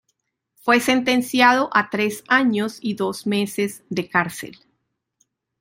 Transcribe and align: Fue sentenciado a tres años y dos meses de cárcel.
Fue 0.55 0.79
sentenciado 0.79 1.69
a 1.73 1.91
tres 1.91 2.23
años 2.27 2.79
y 2.81 2.95
dos 2.95 3.27
meses 3.27 3.83
de 3.91 4.09
cárcel. 4.09 4.57